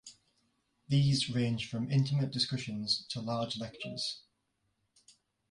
[0.87, 4.23] These range from intimate discussions to large lectures.